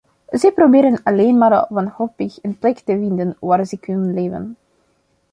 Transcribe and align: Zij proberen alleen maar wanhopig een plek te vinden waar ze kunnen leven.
Zij 0.29 0.51
proberen 0.51 1.03
alleen 1.03 1.37
maar 1.37 1.65
wanhopig 1.69 2.43
een 2.43 2.57
plek 2.59 2.77
te 2.79 2.91
vinden 2.99 3.37
waar 3.39 3.65
ze 3.65 3.77
kunnen 3.79 4.13
leven. 4.13 4.57